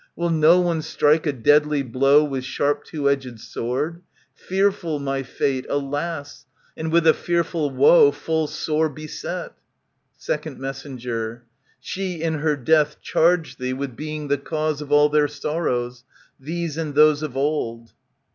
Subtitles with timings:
[0.15, 4.01] Will no one strike A deadly blow with sharp two edged sword?
[4.33, 6.47] Fearful my fate, alas!
[6.51, 9.53] *'^^ And with a fearful woe full sore beset.
[10.19, 10.57] ^ec.
[10.57, 10.87] Mess.
[11.79, 16.03] She in her death charged thee with being the cause Of all their sorrows,
[16.39, 17.93] these and those of old.